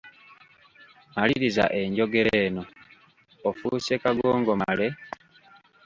[1.15, 2.63] Maliriza enjogera eno:
[3.49, 4.87] Ofuuse kagongomale…